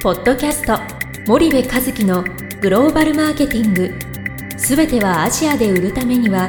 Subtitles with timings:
[0.00, 0.78] ポッドキャスト
[1.26, 2.22] 森部和樹の
[2.60, 3.92] グローバルマーケティング。
[4.56, 6.48] すべてはアジアで売るためには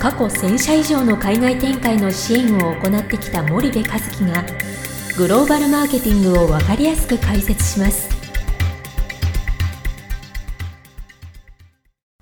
[0.00, 4.44] 過去1000社以上の海外展開の支援を行ってきた森部和樹が
[5.16, 8.10] グローバルマーケティングを分かりやすく解説します。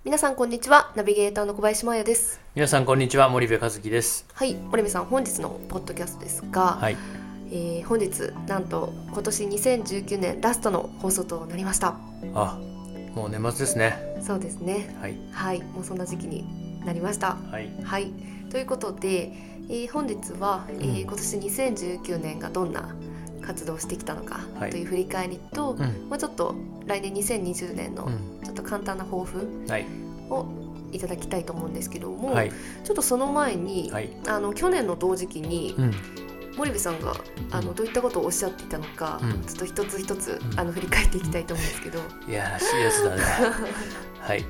[0.04, 2.38] 皆さんこんにちはナビゲーターの小林真也です。
[2.54, 4.26] 皆さんこんにちは森部和樹です。
[4.34, 6.98] はい森部さん本日のポッドキャストですが、はい
[7.50, 11.96] えー本日なんと今年2019年ラストの放送となりました。
[12.34, 12.58] あ
[13.14, 13.98] もう年末ですね。
[14.22, 14.96] そうですね。
[15.00, 15.16] はい。
[15.32, 15.62] はい。
[15.62, 16.44] もうそんな時期に
[16.84, 17.36] なりました。
[17.50, 17.68] はい。
[17.82, 18.12] はい。
[18.50, 19.32] ということで、
[19.68, 21.00] えー本日は、えーうん。
[21.00, 22.94] 今年2019年がどんな
[23.42, 24.70] 活動をしてきたのかはい。
[24.70, 25.78] という振り返りと、うん。
[26.08, 26.54] まあ、ちょっと
[26.86, 28.44] 来年2020年のうん。
[28.44, 29.86] ちょっと簡単な抱負はい。
[30.28, 30.46] を
[30.92, 32.50] いただきたいと思うんですけども、はい。
[32.84, 34.10] ちょっとその前に、はい。
[34.28, 35.94] あの去年の同時期にうん
[36.56, 37.14] 森部さんが
[37.50, 39.42] あのどういったことをおっしゃっていたのか、うん。
[39.44, 40.60] ちょっと一つ一つ、うん。
[40.60, 43.22] あの振り返っていきたいと思うんですけど、いやらしいやつだね。
[44.20, 44.44] はい。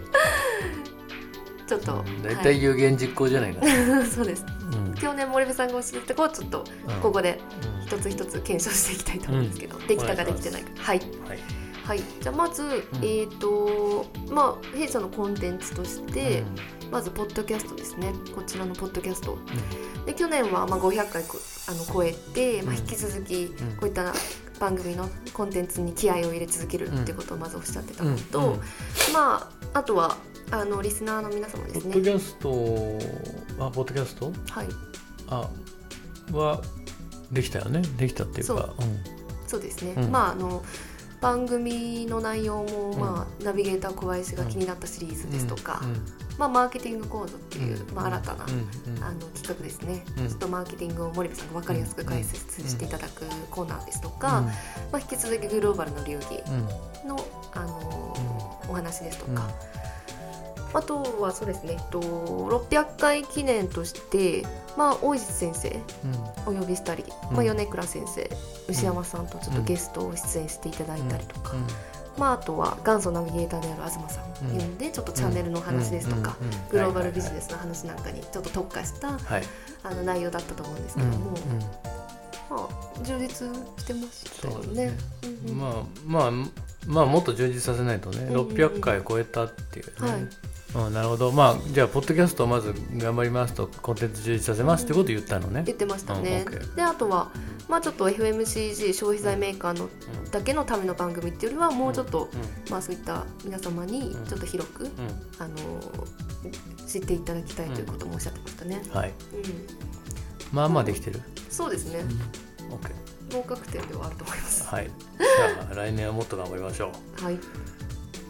[1.67, 4.45] ちょっと、大体有言実行じゃないかな、は いそうです。
[4.73, 4.95] うん。
[4.95, 7.41] 去年森部さんがおっしゃってたことをちょっとうんここで
[7.79, 10.71] うん一つ一つ検証していきたいと思うんですけど、できたかできてないか。
[10.77, 11.01] はい。
[11.29, 11.60] はい
[11.91, 12.03] はい。
[12.21, 16.45] じゃあまず、えっ、とまあ弊社のコンテンツとして、
[16.89, 18.13] まずポッドキャストですね。
[18.33, 19.37] こちらのポッドキャスト。
[20.07, 21.37] で去年はまあ500回こ
[21.69, 23.49] あの超えて、まあ、うん引き続きん。
[23.77, 24.15] こういった
[24.61, 28.53] 番組のコンテンツに気合を入れ続けるっていうことをまずおっしゃってたのと、うん。
[28.53, 28.61] うん。
[29.13, 30.17] まああとは
[30.53, 31.95] あのリスナーの皆様ですね。
[31.95, 34.33] ポッドキャストあポッドキャスト？
[34.51, 34.69] はい。
[35.27, 35.51] あ
[36.31, 36.63] は
[37.33, 37.83] できたよね。
[37.99, 38.75] できたっていうか。
[39.49, 40.13] そうですね、うん。
[40.13, 40.63] まああの
[41.21, 45.83] 番組の内容も、まあ、ナビゲーター小林が気になったシリーズですとか、
[46.39, 50.29] まあ、マーケティング講座っていう、まあ、新たな、あの企画ですね、うん。
[50.29, 54.43] ちょっとマーケティングを森部さんが分かりやすく解説していただくコーナーですとか、
[54.91, 56.37] まあ、引き続きグローバルの流儀
[57.05, 57.09] うん。
[57.09, 58.41] の、あのー
[58.71, 59.51] お話ですとか、
[60.73, 65.69] あとはそうですね、えっと、600回記念として、まあ、大石先生
[66.47, 66.57] うん。
[66.57, 67.37] お呼びしたり、うん。
[67.37, 68.31] まあ、米倉先生
[68.69, 71.55] 牛山さんとちょっとゲストを出演していただいたりとか、
[72.17, 76.47] まあ、あとは元祖ナビゲーターである東さんを呼んでちょっとチャンネルの話ですとか、うん。
[76.47, 76.55] うん。
[76.55, 76.69] うん。
[76.71, 79.43] グローバルビジネスの話なんかにちょっと特化したはい。
[79.83, 81.37] あの内容だったと思うんですけうんども、うん。
[82.51, 83.49] まあ、充実
[83.79, 84.93] してましたよね。
[85.55, 85.73] まあ
[86.05, 86.31] まあ
[86.87, 88.47] まあもっと充実させないとね、うんうんうん。
[88.49, 90.29] 600回超えたっていうね、はい
[90.75, 91.33] うん、なるほど。
[91.33, 95.63] まあじゃあポッドキャストをまず頑張りますとコンテンツ充実させますってことを言ったのね。
[95.67, 96.45] 言、ってましたね。
[96.47, 96.75] うん OK。
[96.77, 97.31] であとは、
[97.69, 99.89] まあ、ちょっと FMCG 消費財メーカーのう
[100.29, 104.27] んだけのための番組っていうよりはもうちょっと、うまあ、そういった皆様にうん。
[104.27, 104.89] ちょっと広く、ん。
[105.39, 105.57] あの
[106.87, 108.83] 知っていただきたいということもおっしゃってましたね。
[108.85, 109.09] うん、はい。
[109.09, 109.17] うん。
[110.53, 112.01] まあまあできてる、そうですね、
[112.71, 114.67] OK 合格点ではあると思います。
[114.67, 114.87] はい。
[114.87, 117.25] じゃあ来年はもっと頑張りましょう。
[117.25, 117.35] はい。
[117.35, 117.39] っ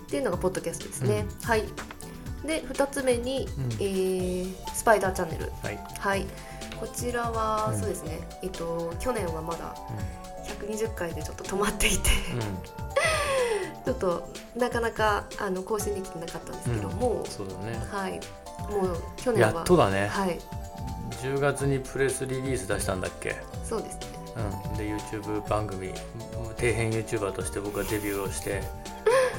[0.09, 1.25] ていうのがポッドキャストですね。
[1.43, 1.65] はい。
[2.45, 5.53] で2つ目に、うんえースパイダーチャンネル。
[5.62, 6.27] はい、はい。
[6.78, 8.19] こちらは、うんそうですね。
[8.43, 9.75] えっと去年はまだ
[10.47, 12.11] 120回でちょっと止まっていて、
[13.84, 18.21] ちょっとなかなかあの更新できてなかったんですけどもうん、、そうだねはい。
[18.71, 20.39] もう去年はやっとだね、はい。
[21.22, 23.37] 10月にプレスリリース出したんだっけ？
[23.65, 24.01] そうですね。
[24.71, 25.99] うん、で YouTube 番組底
[26.55, 28.62] 辺 YouTuber として僕はデビューをして、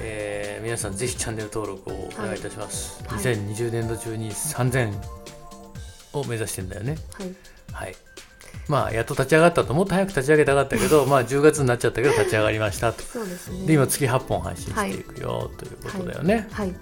[0.02, 3.20] えー皆さんぜひチャンネル登録をお願いいたします、はい。
[3.20, 4.94] 2020年度中に3000
[6.14, 6.98] を目指してんだよね。
[7.14, 7.36] はい。
[7.74, 7.96] はい。
[8.68, 13.02] まあやっと立ち上がったともっと早く立ち上げたかったけど まあ10月になっちゃったけど立ち上がりましたと。
[13.04, 13.66] そうですね。
[13.66, 16.68] で今月8本配信していくよ、ということだよね、はい。
[16.68, 16.76] うん。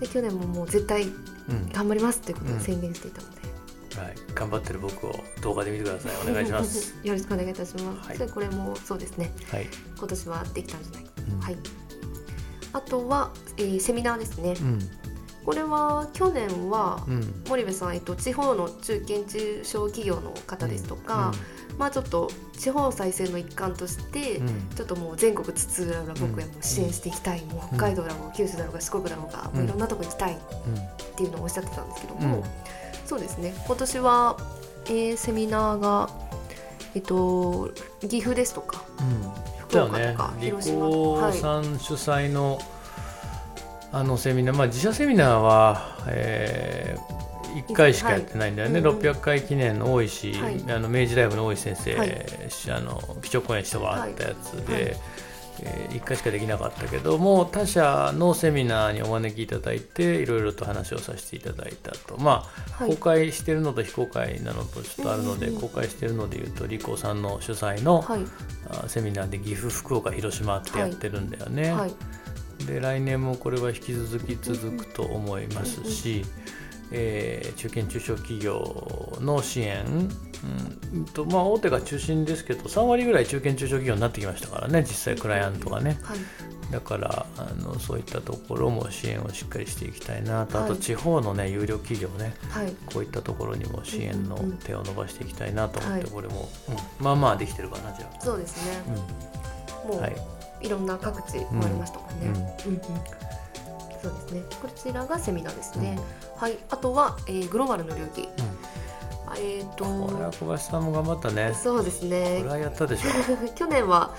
[0.00, 1.06] で去年ももう絶対う
[1.52, 1.68] ん。
[1.72, 3.44] 頑張りますということを宣言していたので。
[4.00, 6.30] はい、頑張ってる僕を動画で見てください。
[6.30, 6.94] お願いします。
[7.04, 8.08] よろしくお願いいたします。
[8.08, 8.18] はい。
[8.18, 9.32] でこれもそうですね。
[9.50, 11.10] はい、今年はできたんじゃないか。
[11.28, 11.40] うん。
[11.40, 11.83] はい。
[12.74, 14.54] あとは、えーセミナーですね。
[14.60, 14.78] うん。
[15.44, 17.42] これは去年は、うん。
[17.48, 21.32] 森部さん、えっと、地方の中堅中小企業の方ですとか、
[21.78, 24.40] まあちょっと地方再生の一環として、
[24.74, 30.36] ちょっともう全国津々浦々僕はもう支援していきたい、もう北海道だろう九州だろうが四国だろうが、もういろんなとこ行きたいっ
[31.16, 32.44] ていうのをおっしゃってたんですけども、うん。
[33.06, 33.54] そうですね。
[33.66, 34.36] 今年は、
[34.86, 36.08] えーセミナーが、
[36.94, 37.70] えっと、
[38.00, 41.32] 岐阜ですとかうん福だよね岡とか、理広島。
[41.32, 42.58] さん主催の
[43.92, 46.96] あのセミナー、まあ、自社セミナーは、え
[47.68, 48.90] 1回しかやってないんだよね、はい。
[48.90, 49.06] うんうん。
[49.06, 50.64] 600回記念の大石、はい。
[50.68, 52.26] あの明治大学の大石先生、はい。
[52.48, 54.96] しあの基調講演してもらったやつで、はい
[55.60, 62.18] え1回しかできなかったけども他社のセミナーにお招きいただいていろいろと話をさせていただいたと。
[62.18, 68.24] まあ、公開してるのと非公開なのとちょっとあるので、公開してるのでいうとリコさんの主催の、はい、
[68.88, 71.74] セミナーで岐阜福岡広島ってやってるんだよね。
[72.66, 76.24] で来年もこれは引き続き続くと思いますし、
[76.92, 79.84] えー、中堅中小企業の支援、
[80.94, 86.18] うんとまあ、大手が中心ですけど3割ぐらい中堅中小企業になってきましたからね実際クライアントがね、はい、
[86.70, 98.20] だからあのそういったところも支援をしっかりしていきたいなと、はい、あと地方のね有力企業ね、はい、こういったところにも支援の手を伸ばしていきたいなと思って、これも、うん、まあまあできてるかなじゃあ。
[98.20, 98.82] そうですね、
[99.86, 100.16] うん、もう、はい、
[100.60, 102.80] いろんな各地回りましたもんね、うんうん
[104.04, 104.42] そうですね。
[104.62, 105.98] こちらがセミナーですね。
[106.34, 106.58] うん、はい。
[106.68, 108.22] あとは、えー、グローバルの領域。
[108.22, 108.28] うん、
[109.38, 109.84] えっ、ー、と。
[109.84, 111.54] これは小林さんも頑張ったね。
[111.54, 112.38] そうですね。
[112.40, 113.08] これはやったでしょ。
[113.56, 114.14] 去年は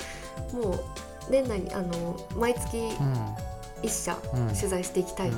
[0.52, 0.80] もう
[1.30, 2.92] 年内にあの毎月
[3.84, 4.16] 一社
[4.56, 5.32] 取材していきたい。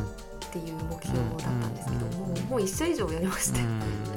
[0.47, 3.59] っていう目標だったんですけども、もう一社以上やりまして、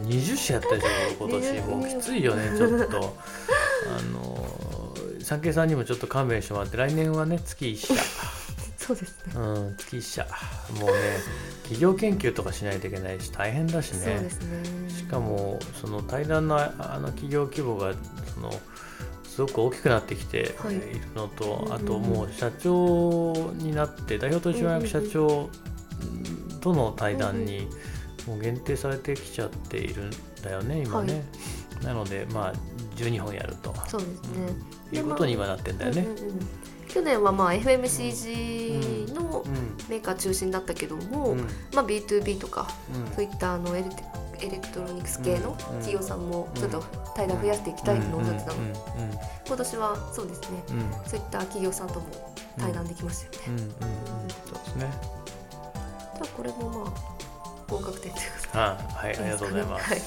[0.03, 3.17] 二十社やったでしょ今年もう きついよねちょっと
[3.99, 4.49] あの
[5.23, 7.94] 産経さんにもちょっと勘弁してもらって来年はね月一社
[8.90, 9.32] そうですね。
[9.37, 9.75] うん、もうね
[11.62, 13.98] 企業研究とかしないといけないし大変だしね。
[13.98, 14.90] そうですね。
[14.90, 17.94] しかもその対談のあの企業規模が
[18.34, 18.52] その
[19.25, 20.54] すごく大きくなってきている
[21.14, 25.48] のと、はい、あともう社長になって代表取締役社長
[26.60, 27.69] との対談に
[28.26, 30.10] もう限定されてきちゃっているん
[30.43, 31.25] だよね今ね。
[31.76, 32.52] はい、なのでまあ
[32.96, 33.72] 12本やると。
[33.86, 34.48] そうですね。
[34.93, 36.02] いうことにはなってんだよね。
[36.02, 39.44] うんうんうん去年はまあ FMCG の
[39.88, 41.37] メーカー中心だったけども、
[41.72, 42.69] まあ、B2B とか、
[43.14, 43.88] そういったあのエレ
[44.42, 46.82] エレクトロニクス系の企業さんもちょっと
[47.14, 48.78] 対談増やしていきたいのを思ってたので
[49.46, 50.62] 今年はそうですね、
[51.06, 52.06] そういった企業さんとも
[52.58, 53.62] 対談できましたよね。
[54.46, 54.90] そうですね。
[56.14, 57.20] じゃあこれもまあ
[57.69, 59.90] 合格点ということで、はい、ありがとうございます。
[59.90, 60.02] はい、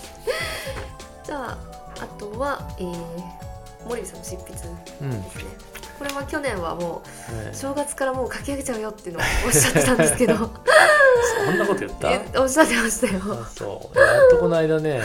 [1.25, 1.57] じゃあ
[2.01, 5.72] あとは、えー、森さんの執筆ですね。
[5.97, 7.03] これは去年はも
[7.51, 10.35] う正月からもう書き上げちゃうよっていうのをおっしゃってたんですけど。
[11.45, 11.99] そんなこと言っ
[12.31, 12.41] た？
[12.41, 13.21] おっしゃってましたよ。
[13.55, 13.99] そう。
[13.99, 15.01] やっとこの間ね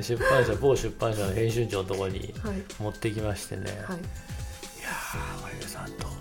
[0.00, 2.34] 出版社某出版社の編集長のところに
[2.78, 6.12] 持ってきましてね、はい、いやー森部さんと、は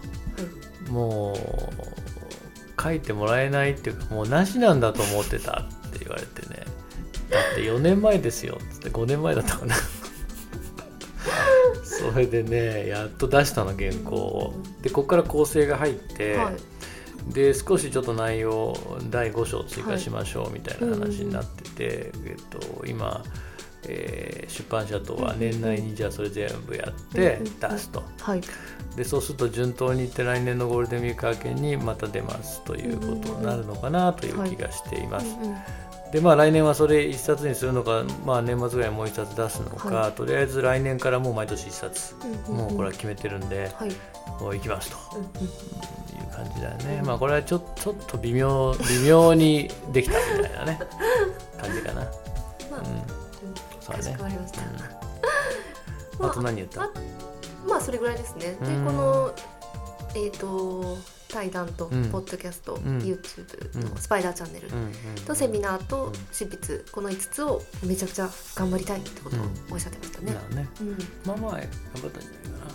[0.88, 6.66] い、もう書いてもらえないっていうかもうなしなんだと思ってたって言われてね。
[7.30, 8.58] だって4年前ですよ。
[8.62, 9.76] っつって5年前だったかな
[12.12, 14.54] それでねやっと出したの原稿を。
[14.82, 18.76] でここから構成が入って、はい、で少しちょっと内容
[19.10, 21.98] 第5章追加しましょうみたいな話になってて、はい。
[22.26, 23.24] えっと、今、
[23.88, 28.42] えー、出版社とは年内にじゃあそれ全部やって出すと、はい、
[28.96, 35.38] でそうすると順当にいって来年のゴールデンウィーク明けにまた出ますということになるのかなという気がしています。
[36.12, 43.90] でまあ来年はそれ1冊にするのか、まあ、年末ぐらいもう1冊出すのか、はい、とりあえず来年からもう毎年1冊、うんうんうん、もうこれは決めてるんで、はい、
[44.42, 50.80] もう行きますと、うんうん、いう感じだよね、うん、まあこれはちょちょっと微妙微妙にできたみたいなね
[51.62, 52.02] 感じかな。
[52.02, 52.86] まあ、うん、
[53.80, 54.18] そうね。
[54.18, 54.62] かしました。
[56.20, 56.90] うん、あと何言った？
[57.68, 58.56] まあそれぐらいですね。
[58.60, 59.32] でこの
[60.16, 60.98] えっ、ー、と
[61.32, 64.68] 対談とポッドキャスト、うん、YouTube のスパイダーチャンネル
[65.26, 69.40] とセミナーと執筆この5つをめちゃくちゃ頑張りたいってことを
[69.72, 70.36] おっしゃってましたね。
[71.26, 72.66] まあまあ頑張ったんじゃないか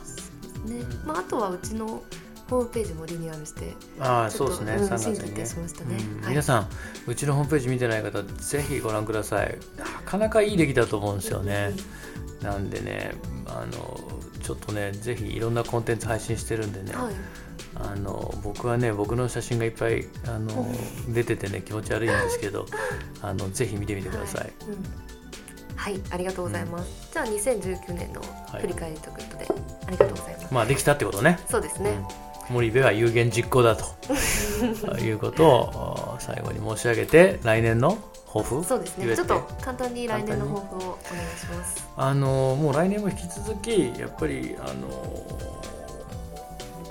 [0.68, 0.74] な。
[0.74, 2.02] ね、まああとはうちの
[2.48, 4.72] ホームページもリニューアルしてああそうですね。
[4.74, 5.46] 3月にね。
[5.46, 5.96] しましたね、
[6.28, 6.68] 皆さん
[7.06, 9.58] うちのホームページ見てない方ぜひご覧ください。
[9.76, 11.72] なかなかいい出来だと思うんですよね、
[12.42, 13.14] なんでね
[13.46, 14.00] あの
[14.42, 17.14] ちょっとねぜひいろんなコンテンツ配信してるんでね、はい
[17.80, 20.66] あの僕はね僕の写真がいっぱいあの
[21.08, 22.66] 出ててね気持ち悪いんですけど
[23.22, 24.40] あのぜひ見てみてください。
[24.42, 26.88] はい、うん、はい、ありがとうございます。
[27.06, 28.20] うん、じゃあ2019年の
[28.60, 29.46] 振り返りということで、はい、
[29.88, 30.54] ありがとうございます。
[30.54, 31.38] まあできたってことね。
[31.50, 31.90] そうですね。
[32.48, 33.84] うん、森部は有言実行だと。
[35.00, 38.64] いうことを最後に申し上げて来年の抱負？
[38.64, 39.14] そうですね。
[39.14, 41.86] ちょっと簡単に来年の抱負をお願いします。
[41.96, 45.36] あのもう来年も引き続きやっぱりあの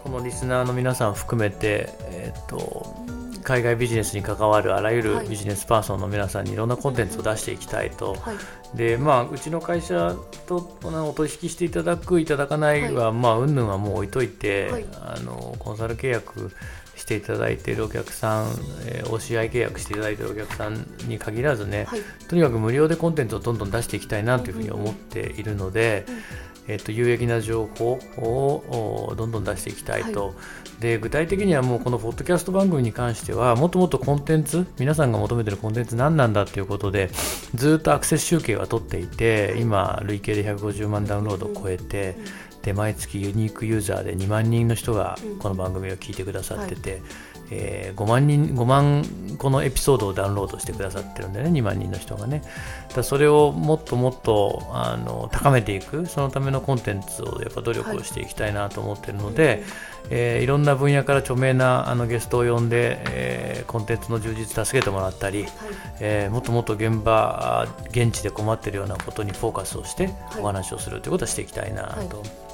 [0.05, 2.95] このリスナーの皆さん含めて、えーと、
[3.41, 16.51] 海外ビジネスに関わるあらゆるビジネスパーソンの皆さんにいろんなコンテンツを出していきたいと、はい、でまあ、うちの会社とお取引していただくいただかないは、はい、まあ云々はもう置いといて、はい、あのコンサル契約
[16.95, 18.51] していただいているお客さん、
[18.85, 21.87] えー、OCI 契約していただいているお客さんに限らずね、
[22.29, 26.05] とにかく無料でコンテンツをどんどん出していきたいなというふうに思っているので、
[26.67, 30.31] えーと、有益な情報をどんどん出していきたいと、は
[30.79, 37.09] い、で具体的にはもうこのポッドキャスト番組に関してはもっともっとコンテンツ皆さんが求めてるコンテンツ何なんだということで
[37.53, 42.15] ずっとアクセス集計は取っていて今累計で150万ダウンロードを超えて、
[42.65, 47.01] で毎月ユニークユーザーで2万人の人がこの番組を聞いてくださってて、はい。
[47.51, 49.05] えー、5万人5万
[49.37, 52.41] 個のエピソードをダウンロードしてくださってるんでね2万人の人がね。
[52.95, 59.63] だそれをもっともっとあの高めていくそのためのコンテンツをやっぱ努力をしていきたいなと思ってるので、はい、
[60.09, 65.51] えー、いろんな分野から著名なあのゲストを呼んで、えー、コンテンツの充実助けてもらったり、はい、
[65.99, 72.17] えー、もっともっと現場現地で困ってるようなことにフォーカスをしてお話をするということはしていきたいなと。
[72.17, 72.45] はい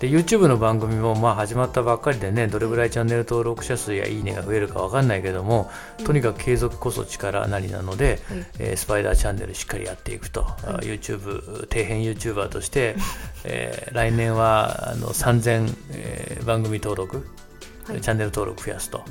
[0.00, 5.70] で YouTube の番組もまあ始まったばっかりでねどれぐらいチャンネル登録者数やいいねが増えるか分かんないけども
[6.04, 12.96] とにかく継続こそ力なりなので、はい、えー、スパイダーチャンネルしっかりやっていくと、はい、YouTube 底辺 YouTuber として、
[13.44, 17.26] えー、来年はあの3000、えー、番組登録、
[17.86, 19.02] はい、チャンネル登録増やすと。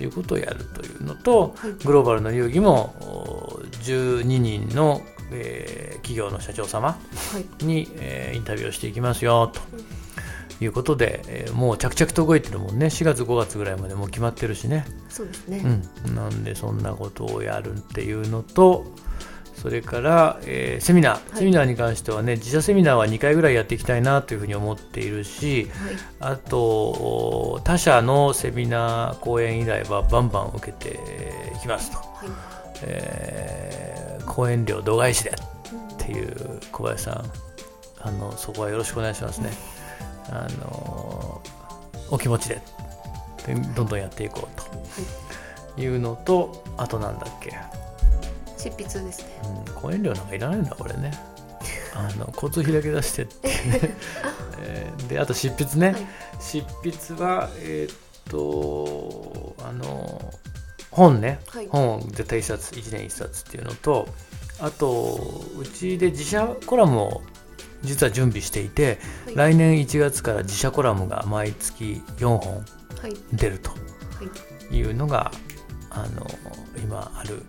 [0.00, 2.94] いうことをやるというのと、はい、グローバルの流儀も
[3.82, 6.98] 12人の、えー、企業の社長様
[7.60, 9.60] に、はい、えー、インタビューをしていきますよと。
[10.60, 12.86] いうことで、えー、もう着々と動いてるもんね。
[12.86, 14.86] 4月5月ぐらいまでもう決まってるしね。
[15.08, 15.62] そうですね、
[16.06, 18.86] うん、なんでそんなことをやるっていうのと
[19.64, 25.70] それから、えー、セミナー、はい、セミナーに関してはね自社セミナーは2回ぐらいやっていきたいなというふうに思っているし、
[26.20, 31.00] はい、あと他社のセミナー講演依頼はバンバン受けて
[31.56, 32.28] いきますと、はい、
[32.82, 37.24] えー、講演料度外視でっていう小林さん
[38.00, 39.50] あのそこはよろしくお願いしますね。
[40.30, 41.40] あの
[42.10, 42.60] お気持ちで
[43.74, 44.64] どんどんやっていこうと。
[45.76, 47.52] いうのと、あとなんだっけ。
[48.56, 51.12] 執筆ですね、うん、講演料なんかいらないんだこれね。
[51.94, 53.48] あの交通費だけ出してって。
[54.66, 56.06] えー、であと執筆ね、はい、
[56.40, 57.96] 執筆はえー、っ
[58.30, 60.32] とあの
[60.94, 64.08] 本ね、はい、本絶対1冊1年1冊っていうのと
[64.60, 65.18] あと
[65.58, 67.22] うちで自社コラムを
[67.82, 72.64] 実は準備していて、はい、来年1月から自社コラムが毎月4本
[73.32, 73.70] 出ると
[74.74, 74.82] い。
[74.82, 75.30] うのが、
[75.90, 76.26] あの
[76.82, 77.42] 今ある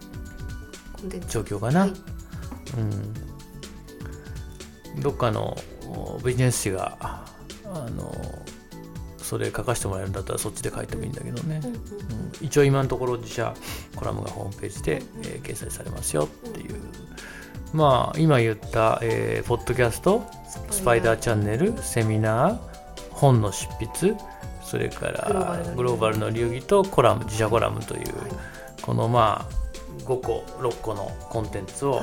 [1.30, 1.82] 状況かな。
[1.82, 1.94] はい、
[4.96, 5.56] うん、どっかの
[6.24, 8.14] ビジネス誌があの
[9.26, 11.82] それ書かせてもらえるんだったらそっちで書いてもいいんだけどね、うん、うん、
[12.42, 13.56] 一応今のところ自社
[13.96, 16.76] コラムがホームページで、えー、掲載されますよっていう。
[17.74, 20.24] まあ、今言った、えー、ポッドキャスト
[20.70, 22.58] スパイダーチャンネルセミナー
[23.10, 24.16] 本の執筆
[24.64, 26.62] それからグローバルの流儀。
[26.62, 28.32] とコラム自社コラムという、はい、
[28.82, 32.02] このまあ5個6個のコンテンツを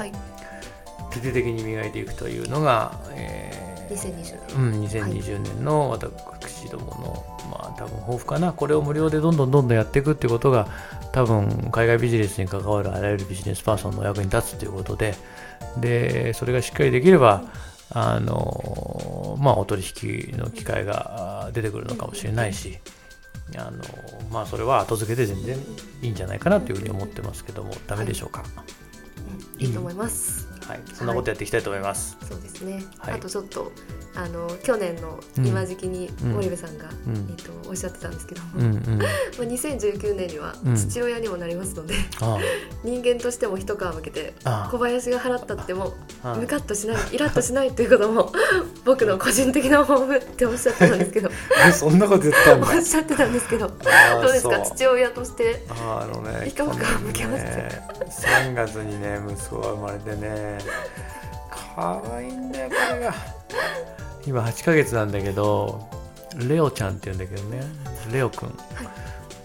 [1.11, 3.62] 徹底的に磨いていくというのが、えー、
[3.95, 8.53] 2020年,、うん、2020年の私どもの、まあ多分抱負かな。
[8.53, 10.69] これを無料でどんどんどんどんやっていくっていうことが
[11.13, 15.15] 多分海外ビジネスに関わるあらゆるビジネスパーソンの役に立つということで。
[15.79, 17.45] でそれがしっかりできれば
[17.91, 22.79] あのまあお取引の機会が出てくるのかもしれないし
[23.57, 23.83] あの
[24.31, 25.59] まあそれは後付けで全然
[26.03, 28.47] いいんじゃないかなというふうに思ってますけどもダメでしょうか、は
[29.59, 33.73] い、いいと思います、はい、そんなことやっていきたいと思います、はい、そうですね、はい、あとちょっと
[34.14, 41.95] あの去年の今時期に森部さんが、うん、えーと、おっしゃってたんですけども、うんうん、まあ、2019年には父親にもなりますので、
[42.85, 44.35] うん、 人間としても一皮むけて
[44.71, 45.95] 小林が払ったっても
[46.37, 48.33] ムカッとしないイラッとしないということも
[48.85, 51.31] 僕の個人的な抱負っておっしゃってたんですけど
[51.73, 52.67] そんなこと言ったんだ。
[52.67, 54.61] おっしゃってたんですけどどうですか？
[54.61, 60.59] 父親としてあの、ね、一皮むけました、ね、3月にね息子が生まれてね
[61.75, 63.14] 可愛いんだよこれが。
[64.26, 65.88] 今8ヶ月なんだけど
[66.37, 67.62] レオちゃんって言うんだけどね。
[68.12, 68.49] レオくん、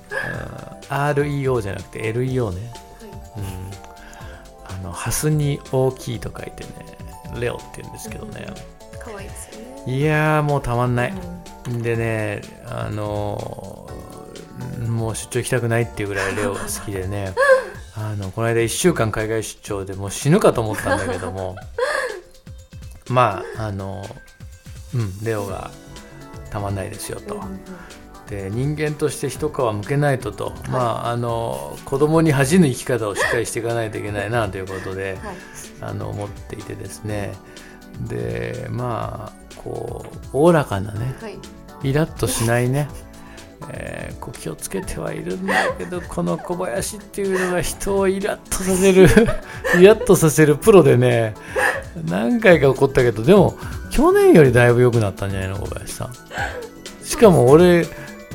[0.09, 2.71] はい、REO じゃなくて LEO ね、
[3.01, 3.41] は
[4.71, 6.69] い、うん、あのハスに大きいと書いてね
[7.39, 8.47] レオって言うんですけどね、
[8.99, 9.97] かわいいですよね。
[9.97, 11.13] いやもうたまんない、
[11.67, 13.87] うん、でねあの
[14.87, 17.33] もう出張行きたくないっていうぐらいレオが好きでね
[17.99, 21.55] あのこの間1週間海外出張でもう死ぬかと思ったんだけども
[23.09, 24.05] まああの
[24.93, 25.71] うん、レオが
[26.49, 27.41] たまんないですよと。
[28.29, 35.35] で人間として一皮むけないとと、はい、まああの子供に恥じぬ生き方をしっかりしていかないといけないなということで、はい、
[35.81, 37.33] あの思っていてですね。
[38.01, 41.39] でまあこうおおらかなね、はい、
[41.83, 42.89] イラッとしないね
[43.69, 49.07] えー、こう気をつけてはいるんだけどこの小林っていうのが人をイラッとさせる
[49.79, 51.33] イラッとさせるプロでね
[52.05, 53.57] 何回か怒ったけどでも
[53.89, 56.13] 去年よりだいぶ良くなったんじゃないの小林さん。
[57.03, 57.87] しかも俺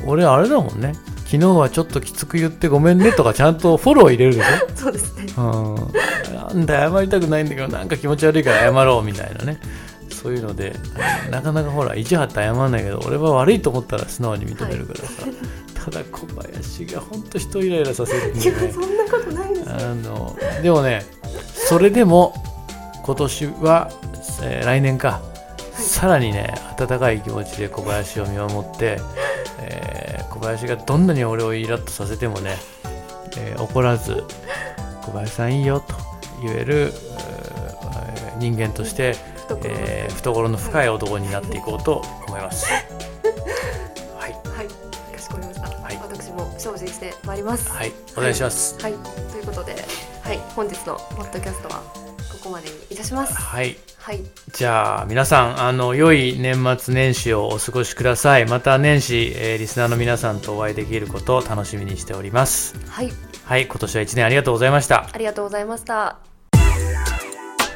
[0.05, 0.95] 俺あれだもんね。
[1.27, 4.69] 昨日はちょっときつく言ってごめんねとかちゃんとフォロー入れるでしょ。
[4.77, 5.27] そうですね。
[5.37, 5.75] うん。
[6.35, 9.59] なんだ謝りたくないんだけどなんか気持ち悪いから謝ろうみたいなね
[10.13, 10.75] そういうので
[11.31, 15.25] なかなかほら意地張って謝らないけど俺は悪いと思ったら素直に認めるからさ、
[15.85, 18.41] ただ小林が本当人イライラさせるんい。
[18.41, 21.03] でねやそんなことないですあのでもね
[21.69, 22.35] それでも
[23.05, 23.91] 今年は、
[24.43, 25.23] えー来年か、
[25.73, 29.01] さらにね温かい気持ちで小林を見守って、
[29.61, 32.57] えー小林がどんなに俺をイラッとさせてもね、
[33.39, 34.25] えー怒らず
[35.03, 35.95] 小林さんいいよと
[36.43, 39.15] 言える、えー人間として、
[39.65, 42.67] えー懐の深い男になっていこうと思います。
[44.17, 44.67] はい、はい。
[45.15, 46.01] かしこまりました、はい。
[46.03, 47.71] 私も精進してまいります。
[47.71, 48.79] はい、お願いします。
[48.81, 49.75] はい、ということで、
[50.23, 51.83] はい、本日のポッドキャストは
[52.31, 53.35] ここまでにいたします。
[53.35, 53.77] はい。
[53.99, 54.21] はい、
[54.53, 58.47] じゃあ皆さんあの良い年末年始をお過ごしください。
[58.47, 62.75] また年始、えーリスナーの皆さんとお会いできることを楽しみにしております。
[62.89, 63.13] はい、
[63.45, 63.67] はい。
[63.67, 65.09] 今年は1年ありがとうございました。
[65.13, 66.32] ありがとうございました。